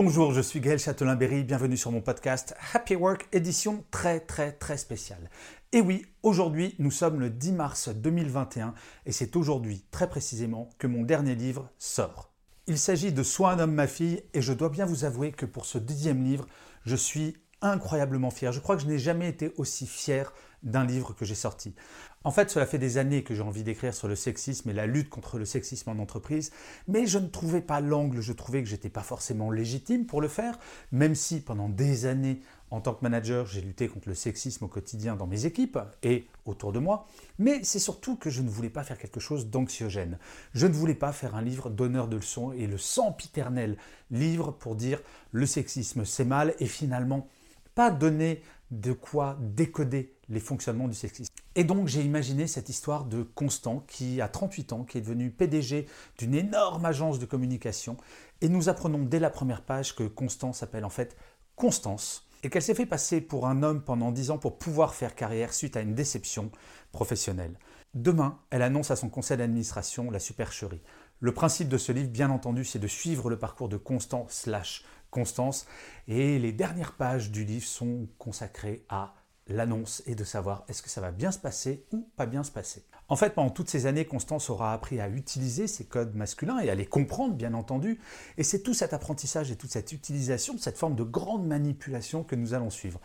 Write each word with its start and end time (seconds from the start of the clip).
Bonjour, 0.00 0.32
je 0.32 0.40
suis 0.40 0.60
Gaël 0.60 0.78
Châtelain-Berry, 0.78 1.42
bienvenue 1.42 1.76
sur 1.76 1.90
mon 1.90 2.00
podcast 2.00 2.54
Happy 2.72 2.94
Work, 2.94 3.26
édition 3.32 3.84
très 3.90 4.20
très 4.20 4.52
très 4.52 4.76
spéciale. 4.76 5.28
Et 5.72 5.80
oui, 5.80 6.06
aujourd'hui 6.22 6.76
nous 6.78 6.92
sommes 6.92 7.18
le 7.18 7.30
10 7.30 7.50
mars 7.50 7.88
2021 7.88 8.74
et 9.06 9.10
c'est 9.10 9.34
aujourd'hui 9.34 9.84
très 9.90 10.08
précisément 10.08 10.70
que 10.78 10.86
mon 10.86 11.02
dernier 11.02 11.34
livre 11.34 11.68
sort. 11.78 12.30
Il 12.68 12.78
s'agit 12.78 13.12
de 13.12 13.24
Sois 13.24 13.50
un 13.50 13.58
homme, 13.58 13.74
ma 13.74 13.88
fille, 13.88 14.22
et 14.34 14.40
je 14.40 14.52
dois 14.52 14.68
bien 14.68 14.86
vous 14.86 15.04
avouer 15.04 15.32
que 15.32 15.46
pour 15.46 15.66
ce 15.66 15.78
dixième 15.78 16.22
livre, 16.22 16.46
je 16.84 16.94
suis 16.94 17.36
incroyablement 17.60 18.30
fier. 18.30 18.52
Je 18.52 18.60
crois 18.60 18.76
que 18.76 18.82
je 18.82 18.86
n'ai 18.86 19.00
jamais 19.00 19.28
été 19.28 19.52
aussi 19.56 19.84
fier 19.84 20.32
d'un 20.62 20.84
livre 20.84 21.12
que 21.12 21.24
j'ai 21.24 21.34
sorti. 21.34 21.74
En 22.24 22.32
fait, 22.32 22.50
cela 22.50 22.66
fait 22.66 22.78
des 22.78 22.98
années 22.98 23.22
que 23.22 23.34
j'ai 23.34 23.42
envie 23.42 23.62
d'écrire 23.62 23.94
sur 23.94 24.08
le 24.08 24.16
sexisme 24.16 24.68
et 24.70 24.72
la 24.72 24.86
lutte 24.86 25.08
contre 25.08 25.38
le 25.38 25.44
sexisme 25.44 25.90
en 25.90 25.98
entreprise, 25.98 26.50
mais 26.88 27.06
je 27.06 27.18
ne 27.18 27.28
trouvais 27.28 27.60
pas 27.60 27.80
l'angle, 27.80 28.20
je 28.20 28.32
trouvais 28.32 28.62
que 28.62 28.68
j'étais 28.68 28.88
pas 28.88 29.02
forcément 29.02 29.50
légitime 29.50 30.04
pour 30.04 30.20
le 30.20 30.28
faire, 30.28 30.58
même 30.90 31.14
si 31.14 31.40
pendant 31.40 31.68
des 31.68 32.06
années, 32.06 32.40
en 32.70 32.80
tant 32.80 32.92
que 32.92 33.02
manager, 33.02 33.46
j'ai 33.46 33.60
lutté 33.60 33.88
contre 33.88 34.08
le 34.08 34.14
sexisme 34.14 34.64
au 34.64 34.68
quotidien 34.68 35.14
dans 35.14 35.26
mes 35.26 35.46
équipes 35.46 35.78
et 36.02 36.26
autour 36.44 36.72
de 36.72 36.80
moi, 36.80 37.06
mais 37.38 37.62
c'est 37.62 37.78
surtout 37.78 38.16
que 38.16 38.30
je 38.30 38.42
ne 38.42 38.50
voulais 38.50 38.68
pas 38.68 38.82
faire 38.82 38.98
quelque 38.98 39.20
chose 39.20 39.48
d'anxiogène. 39.48 40.18
Je 40.54 40.66
ne 40.66 40.72
voulais 40.72 40.94
pas 40.94 41.12
faire 41.12 41.36
un 41.36 41.42
livre 41.42 41.70
d'honneur 41.70 42.08
de 42.08 42.16
leçons 42.16 42.52
et 42.52 42.66
le 42.66 42.78
sempiternel 42.78 43.78
livre 44.10 44.50
pour 44.50 44.74
dire 44.74 45.00
le 45.32 45.46
sexisme 45.46 46.04
c'est 46.04 46.24
mal 46.24 46.54
et 46.58 46.66
finalement 46.66 47.28
pas 47.74 47.90
donner 47.92 48.42
de 48.70 48.92
quoi 48.92 49.36
décoder 49.40 50.14
les 50.28 50.40
fonctionnements 50.40 50.88
du 50.88 50.94
sexisme. 50.94 51.32
Et 51.54 51.64
donc 51.64 51.88
j'ai 51.88 52.02
imaginé 52.02 52.46
cette 52.46 52.68
histoire 52.68 53.04
de 53.04 53.22
Constant 53.22 53.84
qui 53.88 54.20
a 54.20 54.28
38 54.28 54.72
ans, 54.72 54.84
qui 54.84 54.98
est 54.98 55.00
devenu 55.00 55.30
PDG 55.30 55.86
d'une 56.18 56.34
énorme 56.34 56.84
agence 56.84 57.18
de 57.18 57.26
communication. 57.26 57.96
Et 58.40 58.48
nous 58.48 58.68
apprenons 58.68 59.02
dès 59.02 59.18
la 59.18 59.30
première 59.30 59.62
page 59.62 59.96
que 59.96 60.04
Constant 60.04 60.52
s'appelle 60.52 60.84
en 60.84 60.90
fait 60.90 61.16
Constance 61.56 62.28
et 62.42 62.50
qu'elle 62.50 62.62
s'est 62.62 62.74
fait 62.74 62.86
passer 62.86 63.20
pour 63.20 63.46
un 63.46 63.62
homme 63.62 63.82
pendant 63.82 64.12
10 64.12 64.30
ans 64.30 64.38
pour 64.38 64.58
pouvoir 64.58 64.94
faire 64.94 65.14
carrière 65.14 65.52
suite 65.52 65.76
à 65.76 65.80
une 65.80 65.94
déception 65.94 66.52
professionnelle. 66.92 67.58
Demain, 67.94 68.38
elle 68.50 68.62
annonce 68.62 68.90
à 68.90 68.96
son 68.96 69.08
conseil 69.08 69.38
d'administration 69.38 70.10
la 70.10 70.20
supercherie. 70.20 70.82
Le 71.20 71.32
principe 71.32 71.68
de 71.68 71.78
ce 71.78 71.90
livre, 71.90 72.10
bien 72.10 72.30
entendu, 72.30 72.64
c'est 72.64 72.78
de 72.78 72.86
suivre 72.86 73.30
le 73.30 73.38
parcours 73.38 73.68
de 73.68 73.76
Constant 73.76 74.26
slash 74.28 74.84
Constance. 75.10 75.66
Et 76.06 76.38
les 76.38 76.52
dernières 76.52 76.94
pages 76.94 77.30
du 77.30 77.44
livre 77.44 77.66
sont 77.66 78.08
consacrées 78.18 78.84
à 78.88 79.14
l'annonce 79.48 80.02
et 80.06 80.14
de 80.14 80.24
savoir 80.24 80.64
est-ce 80.68 80.82
que 80.82 80.90
ça 80.90 81.00
va 81.00 81.10
bien 81.10 81.32
se 81.32 81.38
passer 81.38 81.86
ou 81.92 82.08
pas 82.16 82.26
bien 82.26 82.42
se 82.42 82.50
passer. 82.50 82.84
En 83.08 83.16
fait, 83.16 83.30
pendant 83.30 83.50
toutes 83.50 83.70
ces 83.70 83.86
années, 83.86 84.04
Constance 84.04 84.50
aura 84.50 84.74
appris 84.74 85.00
à 85.00 85.08
utiliser 85.08 85.66
ces 85.66 85.86
codes 85.86 86.14
masculins 86.14 86.58
et 86.58 86.68
à 86.68 86.74
les 86.74 86.84
comprendre, 86.84 87.34
bien 87.34 87.54
entendu. 87.54 87.98
Et 88.36 88.42
c'est 88.42 88.60
tout 88.60 88.74
cet 88.74 88.92
apprentissage 88.92 89.50
et 89.50 89.56
toute 89.56 89.70
cette 89.70 89.92
utilisation, 89.92 90.58
cette 90.58 90.76
forme 90.76 90.94
de 90.94 91.04
grande 91.04 91.46
manipulation 91.46 92.22
que 92.22 92.36
nous 92.36 92.52
allons 92.52 92.70
suivre. 92.70 93.00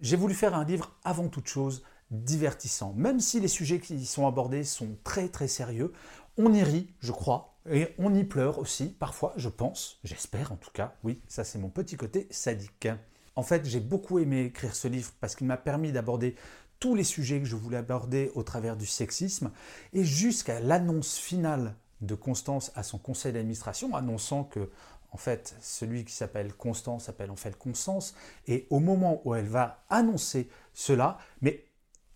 J'ai 0.00 0.16
voulu 0.16 0.34
faire 0.34 0.54
un 0.54 0.64
livre 0.64 0.92
avant 1.04 1.28
toute 1.28 1.48
chose 1.48 1.82
divertissant. 2.12 2.92
Même 2.94 3.18
si 3.18 3.40
les 3.40 3.48
sujets 3.48 3.80
qui 3.80 3.96
y 3.96 4.06
sont 4.06 4.26
abordés 4.26 4.64
sont 4.64 4.96
très 5.02 5.28
très 5.28 5.48
sérieux, 5.48 5.92
on 6.38 6.54
y 6.54 6.62
rit, 6.62 6.94
je 7.00 7.12
crois, 7.12 7.49
et 7.68 7.88
on 7.98 8.14
y 8.14 8.24
pleure 8.24 8.58
aussi, 8.58 8.86
parfois, 8.86 9.34
je 9.36 9.48
pense, 9.48 9.98
j'espère 10.04 10.52
en 10.52 10.56
tout 10.56 10.70
cas. 10.70 10.94
Oui, 11.04 11.20
ça 11.28 11.44
c'est 11.44 11.58
mon 11.58 11.68
petit 11.68 11.96
côté 11.96 12.26
sadique. 12.30 12.88
En 13.36 13.42
fait, 13.42 13.64
j'ai 13.66 13.80
beaucoup 13.80 14.18
aimé 14.18 14.44
écrire 14.44 14.74
ce 14.74 14.88
livre 14.88 15.12
parce 15.20 15.34
qu'il 15.34 15.46
m'a 15.46 15.56
permis 15.56 15.92
d'aborder 15.92 16.36
tous 16.78 16.94
les 16.94 17.04
sujets 17.04 17.38
que 17.38 17.44
je 17.44 17.56
voulais 17.56 17.76
aborder 17.76 18.32
au 18.34 18.42
travers 18.42 18.76
du 18.76 18.86
sexisme 18.86 19.50
et 19.92 20.04
jusqu'à 20.04 20.60
l'annonce 20.60 21.18
finale 21.18 21.74
de 22.00 22.14
Constance 22.14 22.72
à 22.74 22.82
son 22.82 22.98
conseil 22.98 23.32
d'administration, 23.32 23.94
annonçant 23.94 24.44
que 24.44 24.70
en 25.12 25.16
fait, 25.16 25.56
celui 25.60 26.04
qui 26.04 26.12
s'appelle 26.12 26.54
Constance 26.54 27.04
s'appelle 27.04 27.30
en 27.30 27.36
fait 27.36 27.56
Constance, 27.58 28.14
et 28.46 28.66
au 28.70 28.78
moment 28.78 29.20
où 29.24 29.34
elle 29.34 29.48
va 29.48 29.82
annoncer 29.90 30.48
cela, 30.72 31.18
mais 31.42 31.64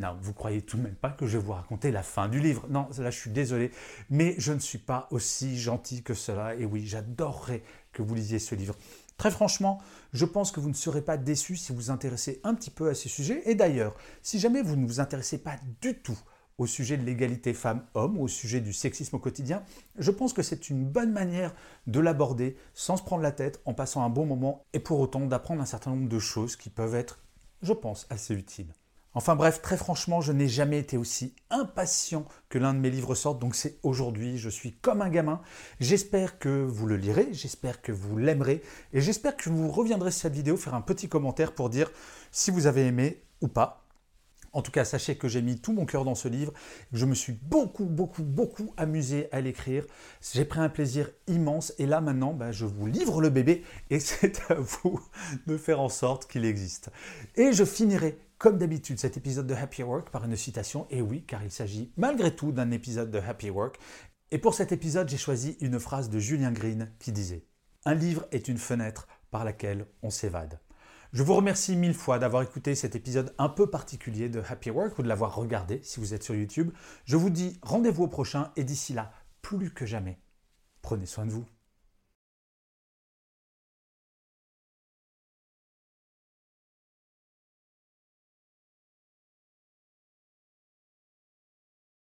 non, 0.00 0.16
vous 0.20 0.32
croyez 0.32 0.62
tout 0.62 0.78
de 0.78 0.82
même 0.82 0.94
pas 0.94 1.10
que 1.10 1.26
je 1.26 1.36
vais 1.36 1.44
vous 1.44 1.52
raconter 1.52 1.90
la 1.90 2.02
fin 2.02 2.28
du 2.28 2.40
livre. 2.40 2.66
Non, 2.70 2.88
là 2.98 3.10
je 3.10 3.18
suis 3.18 3.30
désolé, 3.30 3.70
mais 4.08 4.34
je 4.38 4.52
ne 4.52 4.58
suis 4.58 4.78
pas 4.78 5.08
aussi 5.10 5.58
gentil 5.58 6.02
que 6.02 6.14
cela, 6.14 6.54
et 6.54 6.64
oui, 6.64 6.86
j'adorerais 6.86 7.62
que 7.92 8.00
vous 8.00 8.14
lisiez 8.14 8.38
ce 8.38 8.54
livre. 8.54 8.74
Très 9.18 9.30
franchement, 9.30 9.82
je 10.14 10.24
pense 10.24 10.50
que 10.50 10.60
vous 10.60 10.70
ne 10.70 10.74
serez 10.74 11.02
pas 11.02 11.18
déçus 11.18 11.56
si 11.56 11.72
vous 11.72 11.76
vous 11.78 11.90
intéressez 11.90 12.40
un 12.42 12.54
petit 12.54 12.70
peu 12.70 12.88
à 12.88 12.94
ces 12.94 13.10
sujets. 13.10 13.42
Et 13.44 13.54
d'ailleurs, 13.54 13.94
si 14.22 14.38
jamais 14.38 14.62
vous 14.62 14.76
ne 14.76 14.86
vous 14.86 15.00
intéressez 15.00 15.36
pas 15.36 15.56
du 15.82 15.98
tout 15.98 16.18
au 16.56 16.66
sujet 16.66 16.96
de 16.96 17.04
l'égalité 17.04 17.52
femmes-hommes, 17.52 18.18
au 18.18 18.28
sujet 18.28 18.62
du 18.62 18.72
sexisme 18.72 19.16
au 19.16 19.18
quotidien, 19.18 19.62
je 19.98 20.10
pense 20.10 20.32
que 20.32 20.42
c'est 20.42 20.70
une 20.70 20.86
bonne 20.86 21.12
manière 21.12 21.54
de 21.86 22.00
l'aborder 22.00 22.56
sans 22.72 22.96
se 22.96 23.02
prendre 23.02 23.22
la 23.22 23.32
tête, 23.32 23.60
en 23.66 23.74
passant 23.74 24.02
un 24.02 24.08
bon 24.08 24.24
moment 24.24 24.64
et 24.72 24.80
pour 24.80 25.00
autant 25.00 25.26
d'apprendre 25.26 25.60
un 25.60 25.66
certain 25.66 25.90
nombre 25.90 26.08
de 26.08 26.18
choses 26.18 26.56
qui 26.56 26.70
peuvent 26.70 26.94
être, 26.94 27.18
je 27.60 27.74
pense, 27.74 28.06
assez 28.08 28.34
utiles. 28.34 28.72
Enfin 29.12 29.34
bref, 29.34 29.60
très 29.60 29.76
franchement, 29.76 30.20
je 30.20 30.30
n'ai 30.30 30.46
jamais 30.46 30.78
été 30.78 30.96
aussi 30.96 31.34
impatient 31.50 32.24
que 32.48 32.58
l'un 32.58 32.74
de 32.74 32.78
mes 32.78 32.90
livres 32.90 33.16
sorte, 33.16 33.40
donc 33.40 33.56
c'est 33.56 33.78
aujourd'hui, 33.82 34.38
je 34.38 34.48
suis 34.48 34.72
comme 34.72 35.02
un 35.02 35.08
gamin. 35.08 35.40
J'espère 35.80 36.38
que 36.38 36.62
vous 36.62 36.86
le 36.86 36.96
lirez, 36.96 37.28
j'espère 37.32 37.82
que 37.82 37.90
vous 37.90 38.16
l'aimerez, 38.16 38.62
et 38.92 39.00
j'espère 39.00 39.36
que 39.36 39.50
vous 39.50 39.68
reviendrez 39.68 40.12
sur 40.12 40.22
cette 40.22 40.34
vidéo 40.34 40.56
faire 40.56 40.74
un 40.74 40.80
petit 40.80 41.08
commentaire 41.08 41.54
pour 41.54 41.70
dire 41.70 41.90
si 42.30 42.52
vous 42.52 42.68
avez 42.68 42.86
aimé 42.86 43.24
ou 43.40 43.48
pas. 43.48 43.84
En 44.52 44.62
tout 44.62 44.72
cas, 44.72 44.84
sachez 44.84 45.16
que 45.16 45.28
j'ai 45.28 45.42
mis 45.42 45.60
tout 45.60 45.72
mon 45.72 45.86
cœur 45.86 46.04
dans 46.04 46.16
ce 46.16 46.26
livre. 46.26 46.52
Je 46.92 47.06
me 47.06 47.14
suis 47.14 47.32
beaucoup, 47.32 47.84
beaucoup, 47.84 48.24
beaucoup 48.24 48.74
amusé 48.76 49.28
à 49.30 49.40
l'écrire. 49.40 49.86
J'ai 50.32 50.44
pris 50.44 50.58
un 50.58 50.68
plaisir 50.68 51.08
immense. 51.28 51.72
Et 51.78 51.86
là, 51.86 52.00
maintenant, 52.00 52.32
bah, 52.32 52.50
je 52.50 52.66
vous 52.66 52.86
livre 52.86 53.20
le 53.20 53.30
bébé 53.30 53.62
et 53.90 54.00
c'est 54.00 54.50
à 54.50 54.54
vous 54.54 55.00
de 55.46 55.56
faire 55.56 55.80
en 55.80 55.88
sorte 55.88 56.26
qu'il 56.28 56.44
existe. 56.44 56.90
Et 57.36 57.52
je 57.52 57.64
finirai 57.64 58.18
comme 58.40 58.56
d'habitude, 58.56 58.98
cet 58.98 59.18
épisode 59.18 59.46
de 59.46 59.54
Happy 59.54 59.82
Work 59.82 60.08
par 60.08 60.24
une 60.24 60.34
citation, 60.34 60.86
et 60.88 61.02
oui, 61.02 61.26
car 61.26 61.44
il 61.44 61.50
s'agit 61.50 61.92
malgré 61.98 62.34
tout 62.34 62.52
d'un 62.52 62.70
épisode 62.70 63.10
de 63.10 63.18
Happy 63.18 63.50
Work. 63.50 63.78
Et 64.30 64.38
pour 64.38 64.54
cet 64.54 64.72
épisode, 64.72 65.10
j'ai 65.10 65.18
choisi 65.18 65.58
une 65.60 65.78
phrase 65.78 66.08
de 66.08 66.18
Julien 66.18 66.50
Green 66.50 66.90
qui 67.00 67.12
disait 67.12 67.44
Un 67.84 67.92
livre 67.92 68.26
est 68.32 68.48
une 68.48 68.56
fenêtre 68.56 69.08
par 69.30 69.44
laquelle 69.44 69.84
on 70.02 70.08
s'évade. 70.08 70.58
Je 71.12 71.22
vous 71.22 71.34
remercie 71.34 71.76
mille 71.76 71.92
fois 71.92 72.18
d'avoir 72.18 72.42
écouté 72.42 72.74
cet 72.74 72.96
épisode 72.96 73.34
un 73.36 73.50
peu 73.50 73.68
particulier 73.68 74.30
de 74.30 74.40
Happy 74.40 74.70
Work 74.70 74.98
ou 74.98 75.02
de 75.02 75.08
l'avoir 75.08 75.34
regardé 75.34 75.80
si 75.82 76.00
vous 76.00 76.14
êtes 76.14 76.22
sur 76.22 76.34
YouTube. 76.34 76.72
Je 77.04 77.18
vous 77.18 77.28
dis 77.28 77.58
rendez-vous 77.60 78.04
au 78.04 78.08
prochain 78.08 78.52
et 78.56 78.64
d'ici 78.64 78.94
là, 78.94 79.12
plus 79.42 79.70
que 79.70 79.84
jamais, 79.84 80.18
prenez 80.80 81.04
soin 81.04 81.26
de 81.26 81.30
vous. 81.30 81.44